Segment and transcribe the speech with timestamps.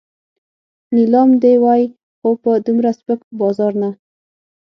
[0.95, 1.83] نیلام دې وای
[2.17, 3.89] خو په دومره سپک بازار نه.